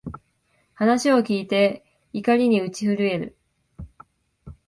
[0.73, 3.37] 話を聞いて、怒りに打ち震える